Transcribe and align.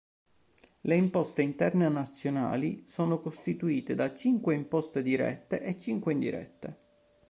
Le 0.81 0.95
imposte 0.95 1.43
interne 1.43 1.87
nazionali 1.87 2.85
sono 2.87 3.21
costituite 3.21 3.93
da 3.93 4.15
cinque 4.15 4.55
imposte 4.55 5.03
dirette 5.03 5.61
e 5.61 5.77
cinque 5.77 6.13
indirette. 6.13 6.77